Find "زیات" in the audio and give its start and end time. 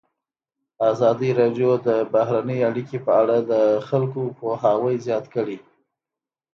5.05-5.25